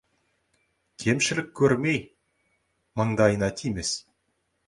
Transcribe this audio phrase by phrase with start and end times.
[1.03, 2.01] Кемшілік көрмей,
[3.01, 3.93] маңдайына тимес.